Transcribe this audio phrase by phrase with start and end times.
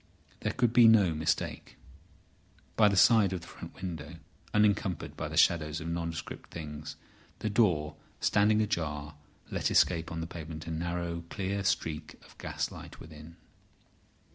[0.39, 1.77] There could be no mistake.
[2.75, 4.15] By the side of the front window,
[4.51, 6.95] encumbered by the shadows of nondescript things,
[7.37, 9.13] the door, standing ajar,
[9.51, 13.35] let escape on the pavement a narrow, clear streak of gas light within.